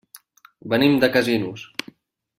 [0.73, 1.69] Venim de Casinos.